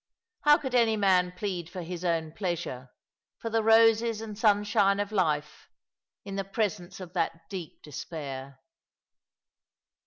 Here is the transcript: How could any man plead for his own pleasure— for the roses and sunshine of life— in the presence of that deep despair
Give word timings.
How 0.45 0.57
could 0.57 0.73
any 0.73 0.97
man 0.97 1.31
plead 1.31 1.69
for 1.69 1.83
his 1.83 2.03
own 2.03 2.31
pleasure— 2.31 2.89
for 3.39 3.51
the 3.51 3.61
roses 3.61 4.19
and 4.19 4.35
sunshine 4.35 4.99
of 4.99 5.11
life— 5.11 5.69
in 6.25 6.37
the 6.37 6.43
presence 6.43 6.99
of 6.99 7.13
that 7.13 7.47
deep 7.51 7.83
despair 7.83 8.61